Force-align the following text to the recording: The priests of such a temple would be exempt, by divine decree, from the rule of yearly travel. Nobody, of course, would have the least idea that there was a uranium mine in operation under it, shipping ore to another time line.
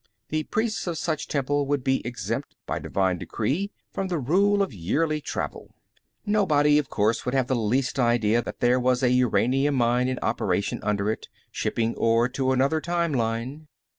The 0.29 0.45
priests 0.45 0.87
of 0.87 0.97
such 0.97 1.25
a 1.25 1.27
temple 1.27 1.67
would 1.67 1.83
be 1.83 2.01
exempt, 2.03 2.55
by 2.65 2.79
divine 2.79 3.19
decree, 3.19 3.69
from 3.93 4.07
the 4.07 4.17
rule 4.17 4.63
of 4.63 4.73
yearly 4.73 5.21
travel. 5.21 5.75
Nobody, 6.25 6.79
of 6.79 6.89
course, 6.89 7.23
would 7.23 7.35
have 7.35 7.45
the 7.45 7.53
least 7.55 7.99
idea 7.99 8.41
that 8.41 8.61
there 8.61 8.79
was 8.79 9.03
a 9.03 9.11
uranium 9.11 9.75
mine 9.75 10.07
in 10.07 10.17
operation 10.23 10.79
under 10.81 11.11
it, 11.11 11.29
shipping 11.51 11.93
ore 11.97 12.27
to 12.29 12.51
another 12.51 12.81
time 12.81 13.13
line. 13.13 13.67